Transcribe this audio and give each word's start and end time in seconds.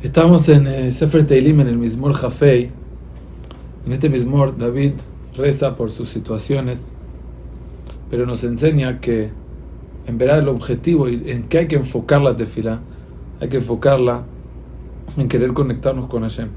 Estamos 0.00 0.48
en 0.48 0.68
eh, 0.68 0.92
Sefer 0.92 1.26
Teilim, 1.26 1.58
en 1.58 1.66
el 1.66 1.76
Mismor 1.76 2.12
Jafei. 2.12 2.70
En 3.84 3.92
este 3.92 4.08
Mismor, 4.08 4.56
David 4.56 4.92
reza 5.36 5.74
por 5.74 5.90
sus 5.90 6.08
situaciones, 6.08 6.92
pero 8.08 8.24
nos 8.24 8.44
enseña 8.44 9.00
que 9.00 9.30
en 10.06 10.16
verdad 10.16 10.38
el 10.38 10.48
objetivo 10.50 11.08
y 11.08 11.28
en 11.28 11.48
que 11.48 11.58
hay 11.58 11.66
que 11.66 11.74
enfocar 11.74 12.22
la 12.22 12.36
tefila, 12.36 12.78
hay 13.40 13.48
que 13.48 13.56
enfocarla 13.56 14.22
en 15.16 15.28
querer 15.28 15.52
conectarnos 15.52 16.08
con 16.08 16.22
Hashem. 16.22 16.50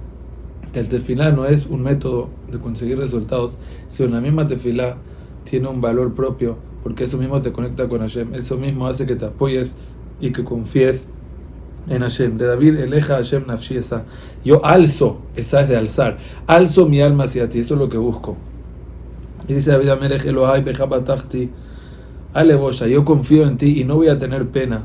El 0.76 0.88
tefilá 0.88 1.32
no 1.32 1.48
es 1.48 1.66
un 1.66 1.82
método 1.82 2.30
de 2.52 2.60
conseguir 2.60 3.00
resultados, 3.00 3.58
sino 3.89 4.10
la 4.10 4.21
misma 4.21 4.48
tefilá 4.48 4.98
tiene 5.50 5.68
un 5.68 5.82
valor 5.82 6.14
propio, 6.14 6.58
porque 6.84 7.05
eso 7.05 7.18
mismo 7.18 7.42
te 7.42 7.52
conecta 7.52 7.89
con 7.89 8.02
Hashem, 8.02 8.36
eso 8.36 8.60
mismo 8.60 8.86
hace 8.86 9.08
que 9.08 9.16
te 9.16 9.26
apoyes 9.26 9.78
y 10.20 10.32
que 10.32 10.44
confíes 10.44 11.08
en 11.89 12.02
Hashem. 12.02 12.38
De 12.38 12.48
David, 12.48 12.77
eleja 12.77 13.16
Hashem 13.16 13.45
nafshi. 13.48 13.79
Yo 14.43 14.63
alzo, 14.66 15.20
esa 15.35 15.62
es 15.62 15.70
de 15.70 15.77
alzar. 15.77 16.17
Alzo 16.48 16.88
mi 16.88 17.02
alma 17.02 17.26
hacia 17.26 17.49
ti, 17.49 17.59
eso 17.59 17.76
es 17.76 17.80
lo 17.80 17.90
que 17.90 17.98
busco. 17.98 18.38
Y 19.48 19.54
dice 19.54 19.71
David 19.71 19.90
Amelech 19.90 20.26
Elohai 20.26 20.63
bejabatachti. 20.63 21.49
Ale 22.34 22.55
boya, 22.55 22.88
yo 22.88 23.04
confío 23.04 23.45
en 23.45 23.57
ti 23.57 23.81
y 23.81 23.84
no 23.84 23.95
voy 23.95 24.07
a 24.07 24.17
tener 24.17 24.48
pena. 24.48 24.84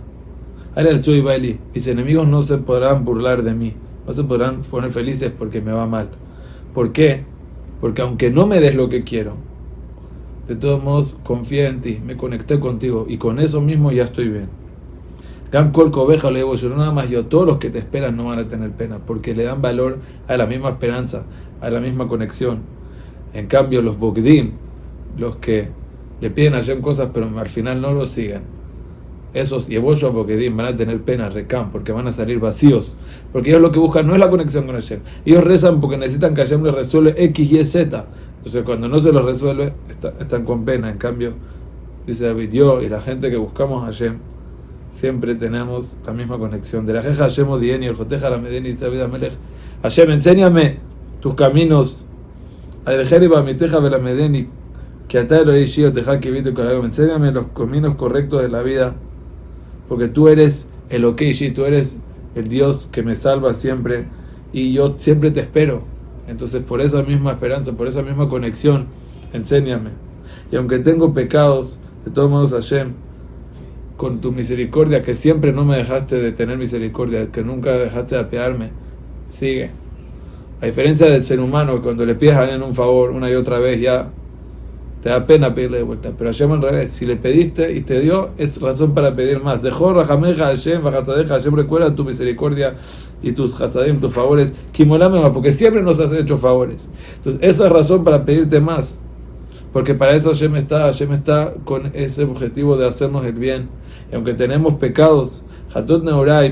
Ale 0.74 0.90
al 0.90 1.00
y 1.06 1.20
baili. 1.20 1.58
Mis 1.74 1.86
enemigos 1.86 2.26
no 2.26 2.42
se 2.42 2.58
podrán 2.58 3.04
burlar 3.04 3.42
de 3.42 3.54
mí. 3.54 3.74
No 4.06 4.12
se 4.12 4.24
podrán 4.24 4.62
poner 4.62 4.90
felices 4.90 5.32
porque 5.36 5.60
me 5.60 5.72
va 5.72 5.86
mal. 5.86 6.08
¿Por 6.74 6.92
qué? 6.92 7.22
Porque 7.80 8.02
aunque 8.02 8.30
no 8.30 8.46
me 8.46 8.60
des 8.60 8.74
lo 8.74 8.88
que 8.88 9.04
quiero, 9.04 9.34
de 10.48 10.56
todos 10.56 10.82
modos 10.82 11.18
confío 11.24 11.66
en 11.66 11.80
ti, 11.80 12.00
me 12.04 12.16
conecté 12.16 12.60
contigo 12.60 13.06
y 13.08 13.16
con 13.16 13.40
eso 13.40 13.60
mismo 13.60 13.90
ya 13.92 14.04
estoy 14.04 14.28
bien. 14.28 14.65
Gam 15.52 15.72
Kol 15.72 15.90
Cobeja 15.90 16.30
le 16.30 16.40
yo, 16.40 16.68
nada 16.70 16.90
más 16.90 17.08
yo, 17.08 17.26
todos 17.26 17.46
los 17.46 17.58
que 17.58 17.70
te 17.70 17.78
esperan 17.78 18.16
no 18.16 18.24
van 18.24 18.40
a 18.40 18.44
tener 18.48 18.70
pena, 18.70 18.98
porque 18.98 19.34
le 19.34 19.44
dan 19.44 19.62
valor 19.62 19.98
a 20.26 20.36
la 20.36 20.46
misma 20.46 20.70
esperanza, 20.70 21.22
a 21.60 21.70
la 21.70 21.80
misma 21.80 22.08
conexión. 22.08 22.60
En 23.32 23.46
cambio, 23.46 23.82
los 23.82 23.98
Bogdim, 23.98 24.52
los 25.18 25.36
que 25.36 25.68
le 26.20 26.30
piden 26.30 26.54
a 26.54 26.56
Hashem 26.58 26.80
cosas 26.80 27.10
pero 27.12 27.30
al 27.38 27.48
final 27.48 27.80
no 27.80 27.92
lo 27.92 28.06
siguen, 28.06 28.42
esos 29.34 29.68
Yebollo 29.68 30.12
Bogdim 30.12 30.56
van 30.56 30.66
a 30.66 30.76
tener 30.76 31.00
pena, 31.02 31.28
recam, 31.28 31.70
porque 31.70 31.92
van 31.92 32.06
a 32.06 32.12
salir 32.12 32.40
vacíos, 32.40 32.96
porque 33.32 33.50
ellos 33.50 33.62
lo 33.62 33.70
que 33.70 33.78
buscan 33.78 34.06
no 34.06 34.14
es 34.14 34.20
la 34.20 34.30
conexión 34.30 34.66
con 34.66 34.74
Hashem, 34.74 35.00
ellos 35.24 35.44
rezan 35.44 35.80
porque 35.80 35.96
necesitan 35.96 36.34
que 36.34 36.40
Hashem 36.42 36.64
les 36.64 36.74
resuelva 36.74 37.12
X, 37.16 37.52
Y, 37.52 37.64
Z. 37.64 38.06
Entonces, 38.38 38.62
cuando 38.64 38.88
no 38.88 39.00
se 39.00 39.10
los 39.10 39.24
resuelve, 39.24 39.72
están 40.20 40.44
con 40.44 40.64
pena. 40.64 40.88
En 40.88 40.98
cambio, 40.98 41.32
dice 42.06 42.26
David, 42.26 42.52
yo 42.52 42.80
y 42.80 42.88
la 42.88 43.00
gente 43.00 43.28
que 43.28 43.36
buscamos 43.36 43.82
a 43.82 43.86
Hashem, 43.86 44.18
siempre 44.92 45.34
tenemos 45.34 45.94
la 46.06 46.12
misma 46.12 46.38
conexión. 46.38 46.86
De 46.86 46.92
la 46.92 47.02
jeja 47.02 47.24
Hashem 47.24 47.48
el 47.62 47.94
Joteja 47.94 48.30
la 48.30 48.38
Medeni, 48.38 48.72
David 48.72 49.00
Amelech. 49.00 49.32
Hashem, 49.82 50.10
enséñame 50.10 50.78
tus 51.20 51.34
caminos. 51.34 52.04
Adelejeriba, 52.84 53.42
mi 53.42 53.54
teja 53.54 53.80
la 53.80 53.98
Medeni, 53.98 54.48
que 55.08 55.18
ata 55.18 55.42
lo 55.42 55.52
Shio, 55.52 55.92
teja 55.92 56.20
que 56.20 56.30
vito 56.30 56.50
Enséñame 56.84 57.32
los 57.32 57.46
caminos 57.48 57.96
correctos 57.96 58.42
de 58.42 58.48
la 58.48 58.62
vida, 58.62 58.94
porque 59.88 60.08
tú 60.08 60.28
eres 60.28 60.68
el 60.88 61.04
Okeishi, 61.04 61.50
tú 61.50 61.64
eres 61.64 61.98
el 62.34 62.48
Dios 62.48 62.86
que 62.86 63.02
me 63.02 63.16
salva 63.16 63.54
siempre, 63.54 64.04
y 64.52 64.72
yo 64.72 64.94
siempre 64.98 65.30
te 65.30 65.40
espero. 65.40 65.82
Entonces, 66.28 66.62
por 66.62 66.80
esa 66.80 67.02
misma 67.02 67.32
esperanza, 67.32 67.72
por 67.72 67.88
esa 67.88 68.02
misma 68.02 68.28
conexión, 68.28 68.86
enséñame. 69.32 69.90
Y 70.50 70.56
aunque 70.56 70.78
tengo 70.78 71.12
pecados, 71.12 71.78
de 72.04 72.10
todos 72.10 72.30
modos, 72.30 72.52
Hashem, 72.52 72.92
con 73.96 74.20
tu 74.20 74.32
misericordia, 74.32 75.02
que 75.02 75.14
siempre 75.14 75.52
no 75.52 75.64
me 75.64 75.76
dejaste 75.78 76.16
de 76.16 76.32
tener 76.32 76.58
misericordia, 76.58 77.28
que 77.32 77.42
nunca 77.42 77.72
dejaste 77.72 78.16
de 78.16 78.20
apearme, 78.20 78.70
sigue. 79.28 79.70
A 80.60 80.66
diferencia 80.66 81.06
del 81.06 81.22
ser 81.22 81.40
humano, 81.40 81.82
cuando 81.82 82.04
le 82.04 82.14
pides 82.14 82.36
a 82.36 82.42
alguien 82.42 82.62
un 82.62 82.74
favor 82.74 83.10
una 83.10 83.30
y 83.30 83.34
otra 83.34 83.58
vez, 83.58 83.80
ya 83.80 84.08
te 85.02 85.10
da 85.10 85.24
pena 85.24 85.54
pedirle 85.54 85.78
de 85.78 85.82
vuelta. 85.84 86.10
Pero 86.16 86.30
Hashem 86.30 86.52
al 86.52 86.62
revés, 86.62 86.92
si 86.92 87.06
le 87.06 87.16
pediste 87.16 87.72
y 87.72 87.82
te 87.82 88.00
dio, 88.00 88.30
es 88.38 88.60
razón 88.60 88.92
para 88.92 89.14
pedir 89.14 89.40
más. 89.42 89.62
Dejó 89.62 89.92
Rajameja 89.92 90.46
Hashem, 90.46 90.82
Bajasadeja, 90.82 91.34
Hashem 91.34 91.54
recuerda 91.54 91.94
tu 91.94 92.04
misericordia 92.04 92.74
y 93.22 93.32
tus 93.32 93.60
Hasadim, 93.60 94.00
tus 94.00 94.12
favores. 94.12 94.54
Kimolamema, 94.72 95.32
porque 95.32 95.52
siempre 95.52 95.82
nos 95.82 96.00
has 96.00 96.12
hecho 96.12 96.38
favores. 96.38 96.88
Entonces, 97.16 97.40
esa 97.42 97.66
es 97.66 97.72
razón 97.72 98.02
para 98.02 98.24
pedirte 98.24 98.60
más. 98.60 98.98
Porque 99.76 99.92
para 99.92 100.14
eso 100.14 100.30
Hashem 100.30 100.56
está, 100.56 100.84
Hashem 100.84 101.12
está 101.12 101.52
con 101.66 101.90
ese 101.92 102.24
objetivo 102.24 102.78
de 102.78 102.88
hacernos 102.88 103.26
el 103.26 103.34
bien. 103.34 103.68
Y 104.10 104.14
aunque 104.14 104.32
tenemos 104.32 104.76
pecados, 104.76 105.44
Hatot 105.74 106.02
Neurai, 106.02 106.50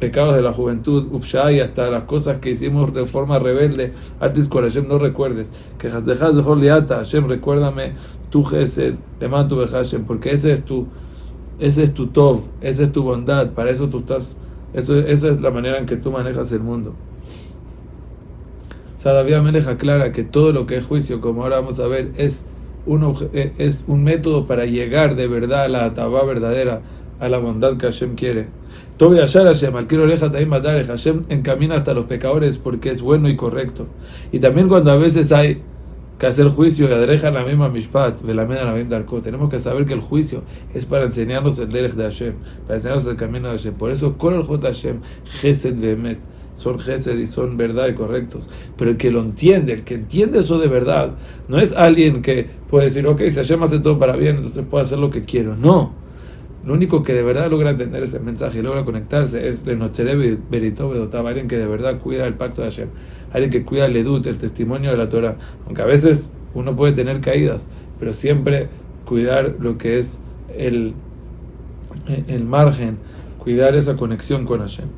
pecados 0.00 0.34
de 0.34 0.42
la 0.42 0.52
juventud, 0.52 1.06
Upshai, 1.12 1.60
hasta 1.60 1.88
las 1.88 2.02
cosas 2.02 2.38
que 2.38 2.50
hicimos 2.50 2.92
de 2.92 3.06
forma 3.06 3.38
rebelde, 3.38 3.92
Artis 4.18 4.48
Hashem, 4.52 4.88
no 4.88 4.98
recuerdes. 4.98 5.52
Que 5.78 5.88
dejas 5.88 6.34
de 6.34 6.56
Liata, 6.56 6.96
Hashem, 6.96 7.28
recuérdame 7.28 7.92
tu 8.28 8.42
Gesed, 8.42 8.96
le 9.20 9.28
mando 9.28 9.64
Hashem, 9.64 10.02
porque 10.02 10.32
ese 10.32 10.50
es 10.50 10.64
tu, 10.64 10.88
ese 11.60 11.84
es 11.84 11.94
tu 11.94 12.08
Tov, 12.08 12.40
esa 12.60 12.82
es 12.82 12.90
tu 12.90 13.04
bondad, 13.04 13.52
para 13.52 13.70
eso 13.70 13.88
tú 13.88 14.00
estás, 14.00 14.36
eso, 14.74 14.98
esa 14.98 15.28
es 15.28 15.40
la 15.40 15.52
manera 15.52 15.78
en 15.78 15.86
que 15.86 15.96
tú 15.96 16.10
manejas 16.10 16.50
el 16.50 16.62
mundo. 16.62 16.92
Sadavia 18.98 19.40
Melech 19.40 19.68
aclara 19.68 20.10
que 20.10 20.24
todo 20.24 20.52
lo 20.52 20.66
que 20.66 20.76
es 20.76 20.84
juicio, 20.84 21.20
como 21.20 21.44
ahora 21.44 21.60
vamos 21.60 21.78
a 21.78 21.86
ver, 21.86 22.10
es 22.16 22.44
un, 22.84 23.16
eh, 23.32 23.52
es 23.58 23.84
un 23.86 24.02
método 24.02 24.48
para 24.48 24.66
llegar 24.66 25.14
de 25.14 25.28
verdad 25.28 25.64
a 25.64 25.68
la 25.68 25.84
atabá 25.84 26.24
verdadera, 26.24 26.80
a 27.20 27.28
la 27.28 27.38
bondad 27.38 27.76
que 27.76 27.86
Hashem 27.86 28.16
quiere. 28.16 28.48
Tobi 28.96 29.18
Hashem, 29.18 29.76
al 29.76 29.86
quiero 29.86 30.02
oreja 30.02 30.26
también 30.26 30.48
matar, 30.48 30.84
Hashem 30.84 31.22
encamina 31.28 31.76
hasta 31.76 31.94
los 31.94 32.06
pecadores 32.06 32.58
porque 32.58 32.90
es 32.90 33.00
bueno 33.00 33.28
y 33.28 33.36
correcto. 33.36 33.86
Y 34.32 34.40
también 34.40 34.66
cuando 34.66 34.90
a 34.90 34.96
veces 34.96 35.30
hay 35.30 35.62
que 36.18 36.26
hacer 36.26 36.48
juicio 36.48 36.88
y 36.88 36.92
adreja 36.92 37.30
la 37.30 37.44
misma 37.44 37.68
mishpat, 37.68 38.20
velamena 38.22 38.64
la 38.64 38.72
misma 38.72 38.90
darko, 38.90 39.22
tenemos 39.22 39.48
que 39.48 39.60
saber 39.60 39.86
que 39.86 39.94
el 39.94 40.00
juicio 40.00 40.42
es 40.74 40.84
para 40.86 41.04
enseñarnos 41.04 41.56
el 41.60 41.70
derech 41.70 41.92
de 41.92 42.02
Hashem, 42.02 42.34
para 42.66 42.78
enseñarnos 42.78 43.06
el 43.06 43.14
camino 43.14 43.46
de 43.46 43.58
Hashem. 43.58 43.74
Por 43.74 43.92
eso, 43.92 44.18
con 44.18 44.34
el 44.34 44.42
J 44.42 44.66
Hashem, 44.66 45.00
Gesed 45.40 45.74
son 46.58 46.80
gesed 46.80 47.16
y 47.16 47.28
son 47.28 47.56
verdad 47.56 47.86
y 47.86 47.94
correctos. 47.94 48.48
Pero 48.76 48.90
el 48.90 48.96
que 48.96 49.12
lo 49.12 49.20
entiende, 49.20 49.72
el 49.72 49.84
que 49.84 49.94
entiende 49.94 50.40
eso 50.40 50.58
de 50.58 50.66
verdad, 50.66 51.12
no 51.46 51.60
es 51.60 51.72
alguien 51.72 52.20
que 52.20 52.46
puede 52.68 52.86
decir, 52.86 53.06
ok, 53.06 53.20
si 53.28 53.36
Hashem 53.36 53.62
hace 53.62 53.78
todo 53.78 53.96
para 53.96 54.16
bien, 54.16 54.36
entonces 54.36 54.64
puedo 54.68 54.82
hacer 54.82 54.98
lo 54.98 55.08
que 55.08 55.24
quiero. 55.24 55.56
No. 55.56 55.92
Lo 56.64 56.74
único 56.74 57.04
que 57.04 57.14
de 57.14 57.22
verdad 57.22 57.48
logra 57.48 57.70
entender 57.70 58.02
ese 58.02 58.18
mensaje 58.18 58.58
y 58.58 58.62
logra 58.62 58.84
conectarse 58.84 59.48
es 59.48 59.64
el 59.68 59.80
alguien 59.80 61.48
que 61.48 61.56
de 61.56 61.66
verdad 61.66 62.00
cuida 62.00 62.26
el 62.26 62.34
pacto 62.34 62.62
de 62.62 62.70
Hashem, 62.70 62.88
alguien 63.32 63.52
que 63.52 63.62
cuida 63.62 63.86
el 63.86 63.96
edut, 63.96 64.26
el 64.26 64.36
testimonio 64.36 64.90
de 64.90 64.96
la 64.96 65.08
Torah. 65.08 65.36
Aunque 65.64 65.82
a 65.82 65.86
veces 65.86 66.32
uno 66.54 66.74
puede 66.74 66.92
tener 66.92 67.20
caídas, 67.20 67.68
pero 68.00 68.12
siempre 68.12 68.66
cuidar 69.04 69.54
lo 69.60 69.78
que 69.78 70.00
es 70.00 70.18
el, 70.56 70.94
el 72.26 72.44
margen, 72.44 72.98
cuidar 73.38 73.76
esa 73.76 73.96
conexión 73.96 74.44
con 74.44 74.58
Hashem. 74.58 74.88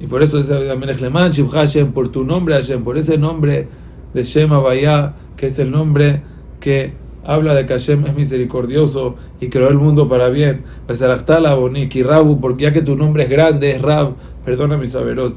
Y 0.00 0.06
por 0.06 0.22
eso 0.22 0.38
dice 0.38 0.54
David 0.54 1.50
Hashem, 1.50 1.92
por 1.92 2.10
tu 2.10 2.24
nombre 2.24 2.54
Hashem, 2.54 2.84
por 2.84 2.98
ese 2.98 3.18
nombre 3.18 3.68
de 4.14 4.24
Shema 4.24 4.58
Vaya, 4.58 5.14
que 5.36 5.46
es 5.46 5.58
el 5.58 5.70
nombre 5.70 6.22
que 6.60 6.92
habla 7.24 7.54
de 7.54 7.66
que 7.66 7.74
Hashem 7.74 8.06
es 8.06 8.14
misericordioso 8.14 9.16
y 9.40 9.48
creó 9.48 9.68
el 9.68 9.76
mundo 9.76 10.08
para 10.08 10.28
bien. 10.28 10.62
y 10.88 12.02
Rabu, 12.02 12.40
porque 12.40 12.64
ya 12.64 12.72
que 12.72 12.82
tu 12.82 12.96
nombre 12.96 13.24
es 13.24 13.30
grande, 13.30 13.72
es 13.72 13.82
Rab, 13.82 14.14
perdona 14.44 14.76
mi 14.76 14.86
saberot. 14.86 15.36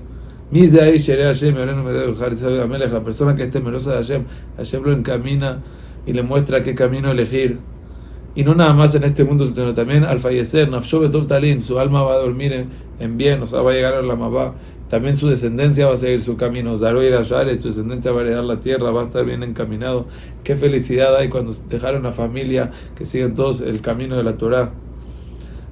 La 0.51 0.69
persona 3.03 3.35
que 3.35 3.43
es 3.43 3.51
temerosa 3.51 3.91
de 3.91 3.97
Hashem, 3.97 4.23
Hashem 4.57 4.83
lo 4.83 4.93
encamina 4.93 5.59
y 6.05 6.13
le 6.13 6.23
muestra 6.23 6.61
qué 6.61 6.75
camino 6.75 7.11
elegir. 7.11 7.59
Y 8.33 8.43
no 8.43 8.55
nada 8.55 8.73
más 8.73 8.95
en 8.95 9.03
este 9.03 9.23
mundo, 9.23 9.43
sino 9.45 9.73
también 9.73 10.03
al 10.03 10.19
fallecer, 10.19 10.69
Talin, 11.27 11.61
su 11.61 11.79
alma 11.79 12.01
va 12.01 12.13
a 12.13 12.17
dormir 12.17 12.67
en, 12.99 13.17
bien, 13.17 13.41
o 13.41 13.45
sea, 13.45 13.61
va 13.61 13.71
a 13.71 13.73
llegar 13.73 13.93
a 13.93 14.01
la 14.01 14.15
Mabá. 14.15 14.53
También 14.89 15.15
su 15.15 15.29
descendencia 15.29 15.87
va 15.87 15.93
a 15.93 15.97
seguir 15.97 16.21
su 16.21 16.35
camino. 16.35 16.77
Zaroir 16.77 17.23
su 17.23 17.67
descendencia 17.67 18.11
va 18.11 18.19
a 18.19 18.23
heredar 18.23 18.43
la 18.43 18.59
tierra, 18.59 18.91
va 18.91 19.03
a 19.03 19.05
estar 19.05 19.25
bien 19.25 19.41
encaminado. 19.43 20.05
Qué 20.43 20.55
felicidad 20.55 21.15
hay 21.15 21.29
cuando 21.29 21.53
dejaron 21.69 22.01
una 22.01 22.11
familia 22.11 22.71
que 22.95 23.05
siguen 23.05 23.35
todos 23.35 23.61
el 23.61 23.79
camino 23.81 24.17
de 24.17 24.23
la 24.23 24.33
Torah. 24.33 24.71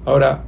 Ahora, 0.06 0.44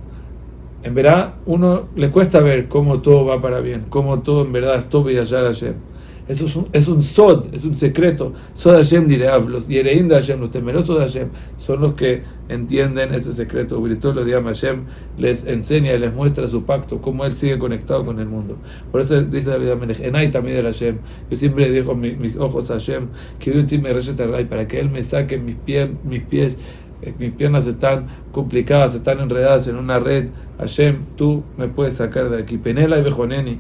en 0.83 0.95
verdad, 0.95 1.35
uno 1.47 1.89
le 1.95 2.11
cuesta 2.11 2.41
ver 2.41 2.69
cómo 2.69 3.01
todo 3.03 3.25
va 3.27 3.41
para 3.41 3.61
bien, 3.61 3.85
cómo 3.89 4.21
todo 4.21 4.43
en 4.43 4.53
verdad 4.53 4.77
es 4.77 4.89
todo 4.89 5.11
y 5.11 5.17
Hashem. 5.17 5.92
Eso 6.29 6.47
es 6.47 6.57
un, 6.57 6.69
es 6.73 6.89
un 6.89 7.03
sod, 7.03 7.53
es 7.53 7.65
un 7.65 7.77
secreto. 7.77 8.33
Sod 8.55 8.77
Hashem 8.77 9.09
direav, 9.09 9.49
los 9.49 9.69
Yereim 9.69 10.09
de 10.09 10.15
Hashem, 10.15 10.41
los 10.41 10.51
temerosos 10.51 10.99
de 10.99 11.03
Hashem, 11.05 11.29
son 11.59 11.81
los 11.81 11.95
que 11.95 12.23
entienden 12.49 13.13
ese 13.15 13.33
secreto. 13.33 13.83
Todos 14.01 14.15
los 14.15 14.27
días 14.27 14.43
Hashem 14.43 14.85
les 15.19 15.47
enseña 15.47 15.93
y 15.93 15.99
les 15.99 16.15
muestra 16.15 16.47
su 16.47 16.65
pacto, 16.65 17.01
cómo 17.01 17.25
él 17.25 17.33
sigue 17.33 17.59
conectado 17.59 18.05
con 18.05 18.21
el 18.21 18.27
mundo. 18.27 18.57
Por 18.91 19.01
eso 19.01 19.21
dice 19.23 19.51
David 19.51 19.71
Amelech, 19.71 20.01
Enay 20.01 20.31
también 20.31 20.57
de 20.57 20.63
Hashem. 20.63 20.99
Yo 21.31 21.37
siempre 21.37 21.71
digo 21.71 21.95
mis, 21.95 22.17
mis 22.19 22.37
ojos 22.37 22.71
a 22.71 22.75
Hashem, 22.75 23.09
que 23.39 23.53
yo 23.53 23.79
me 23.81 24.45
para 24.45 24.69
que 24.69 24.81
él 24.81 24.91
me 24.91 25.03
saque 25.03 25.39
mis, 25.39 25.57
pies 25.57 25.91
mis 26.05 26.23
pies 26.23 26.59
eh, 27.03 27.13
mis 27.19 27.33
piernas 27.33 27.67
están 27.67 28.07
complicadas, 28.31 28.95
están 28.95 29.21
enredadas 29.21 29.67
en 29.69 29.77
una 29.77 29.99
red. 29.99 30.29
Hashem, 30.59 31.05
tú 31.17 31.43
me 31.59 31.67
puedes 31.67 31.95
sacar 31.95 32.31
de 32.31 32.41
aquí. 32.41 32.59
Penela 32.59 32.99
y 32.99 33.03
Bejoneni, 33.03 33.59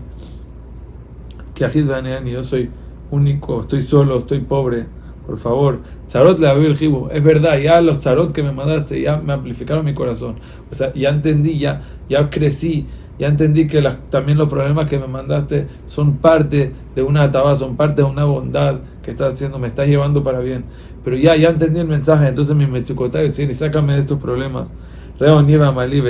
que 1.55 2.31
yo 2.31 2.45
soy 2.45 2.71
único, 3.11 3.61
estoy 3.61 3.83
solo, 3.83 4.19
estoy 4.21 4.41
pobre. 4.41 4.87
Por 5.27 5.39
favor, 5.39 5.79
charot 6.09 6.39
le 6.41 6.51
el 6.51 6.77
jibo. 6.77 7.09
Es 7.11 7.23
verdad, 7.23 7.57
ya 7.59 7.81
los 7.81 8.01
charot 8.01 8.33
que 8.33 8.43
me 8.43 8.53
mandaste 8.53 9.01
ya 9.01 9.19
me 9.19 9.33
amplificaron 9.33 9.85
mi 9.85 9.95
corazón. 9.95 10.37
O 10.71 10.75
sea, 10.75 10.93
ya 10.95 11.11
entendí, 11.11 11.59
ya, 11.59 11.83
ya 12.09 12.29
crecí, 12.29 12.87
ya 13.19 13.29
entendí 13.29 13.69
que 13.69 13.81
también 14.11 14.37
los 14.37 14.49
problemas 14.49 14.89
que 14.89 14.99
me 14.99 15.07
mandaste 15.07 15.69
son 15.87 16.17
parte 16.17 16.73
de 16.97 17.03
una 17.03 17.25
ataba, 17.25 17.55
son 17.55 17.77
parte 17.77 18.03
de 18.03 18.09
una 18.09 18.25
bondad 18.25 18.81
que 19.03 19.13
estás 19.13 19.35
haciendo, 19.35 19.59
me 19.61 19.69
estás 19.69 19.87
llevando 19.87 20.25
para 20.25 20.41
bien. 20.41 20.65
Pero 21.05 21.17
ya, 21.17 21.37
ya 21.37 21.51
entendí 21.51 21.79
el 21.81 21.87
mensaje, 21.87 22.27
entonces 22.27 22.57
mi 22.57 22.67
mechucotay, 22.67 23.29
y 23.29 23.55
sácame 23.55 23.95
de 23.95 24.01
estos 24.01 24.19
problemas. 24.19 24.73
Reo 25.21 25.41
nieva 25.43 25.71
malí, 25.71 26.03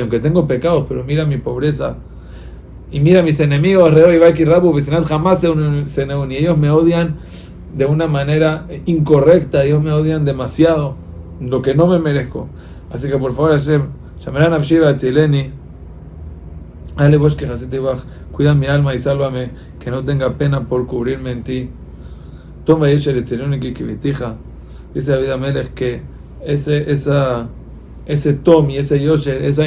aunque 0.00 0.20
tengo 0.20 0.46
pecados, 0.46 0.84
pero 0.88 1.02
mira 1.02 1.24
mi 1.24 1.38
pobreza. 1.38 1.96
Y 2.90 3.00
mira 3.00 3.22
mis 3.22 3.38
enemigos, 3.40 3.92
Reo 3.92 4.12
y 4.12 4.18
Baiki 4.18 4.44
Rabu, 4.44 4.72
jamás 5.04 5.40
se 5.40 5.50
unen, 5.50 5.86
y 6.30 6.36
ellos 6.36 6.56
me 6.56 6.70
odian 6.70 7.16
de 7.76 7.84
una 7.84 8.06
manera 8.06 8.66
incorrecta, 8.86 9.64
ellos 9.64 9.82
me 9.82 9.92
odian 9.92 10.24
demasiado, 10.24 10.96
lo 11.40 11.60
que 11.60 11.74
no 11.74 11.86
me 11.86 11.98
merezco. 11.98 12.48
Así 12.90 13.08
que 13.08 13.18
por 13.18 13.34
favor, 13.34 13.52
Hashem, 13.52 13.82
llamarán 14.24 14.54
a 14.54 14.96
Chileni, 14.96 15.50
cuida 18.32 18.54
mi 18.54 18.66
alma 18.66 18.94
y 18.94 18.98
sálvame, 18.98 19.50
que 19.78 19.90
no 19.90 20.02
tenga 20.02 20.32
pena 20.34 20.62
por 20.62 20.86
cubrirme 20.86 21.32
en 21.32 21.42
ti. 21.42 21.68
Toma 22.64 22.88
Dice 24.94 25.12
David 25.12 25.30
Amelech 25.30 25.74
que 25.74 26.00
ese, 26.44 26.90
esa, 26.90 27.46
ese 28.06 28.32
Tomi, 28.34 28.78
ese 28.78 29.00
Yosher, 29.00 29.44
esa, 29.44 29.64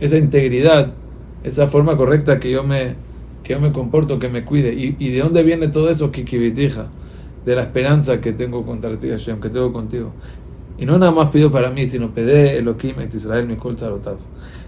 esa 0.00 0.16
integridad, 0.16 0.92
esa 1.44 1.68
forma 1.68 1.96
correcta 1.96 2.40
que 2.40 2.50
yo 2.50 2.64
me, 2.64 2.94
que 3.44 3.52
yo 3.52 3.60
me 3.60 3.70
comporto, 3.70 4.18
que 4.18 4.28
me 4.28 4.44
cuide. 4.44 4.74
¿Y, 4.74 4.96
y 4.98 5.10
de 5.10 5.20
dónde 5.20 5.42
viene 5.42 5.68
todo 5.68 5.88
eso, 5.90 6.10
Kikivitija? 6.10 6.88
de 7.44 7.54
la 7.54 7.62
esperanza 7.62 8.20
que 8.20 8.32
tengo 8.32 8.64
contra 8.64 8.96
ti, 8.96 9.10
Hashem, 9.10 9.40
que 9.40 9.50
tengo 9.50 9.72
contigo. 9.72 10.12
Y 10.78 10.86
no 10.86 10.98
nada 10.98 11.12
más 11.12 11.30
pido 11.30 11.52
para 11.52 11.70
mí, 11.70 11.86
sino 11.86 12.10
pede 12.10 12.58
Elohim 12.58 13.00
et 13.00 13.14
Israel 13.14 13.46
Mikol 13.46 13.76
Tzarotav. 13.76 14.16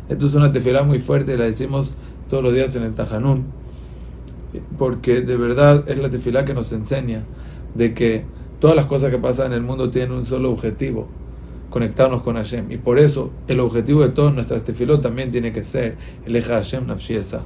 Esto 0.09 0.27
es 0.27 0.35
una 0.35 0.53
tefilá 0.53 0.83
muy 0.83 1.01
fuerte, 1.01 1.37
la 1.37 1.45
decimos 1.45 1.95
todos 2.29 2.43
los 2.45 2.53
días 2.53 2.77
en 2.77 2.85
el 2.85 2.95
Tajanún, 2.95 3.45
porque 4.79 5.21
de 5.21 5.37
verdad 5.37 5.85
es 5.89 5.99
la 5.99 6.11
tefilá 6.11 6.45
que 6.45 6.55
nos 6.55 6.71
enseña 6.73 7.25
de 7.75 7.93
que 7.93 8.25
todas 8.61 8.77
las 8.77 8.87
cosas 8.87 9.11
que 9.11 9.19
pasan 9.19 9.49
en 9.49 9.55
el 9.55 9.63
mundo 9.63 9.91
tienen 9.91 10.13
un 10.13 10.25
solo 10.25 10.51
objetivo, 10.53 11.09
conectarnos 11.71 12.23
con 12.23 12.37
Hashem. 12.37 12.71
Y 12.71 12.77
por 12.77 12.99
eso 12.99 13.31
el 13.49 13.61
objetivo 13.61 14.03
de 14.03 14.11
todas 14.11 14.35
nuestras 14.35 14.65
tefilot 14.65 15.03
también 15.03 15.31
tiene 15.31 15.53
que 15.53 15.65
ser 15.65 15.97
el 16.25 16.37
Eja 16.37 16.55
Hashem 16.55 16.87
Nafshiesa. 16.87 17.43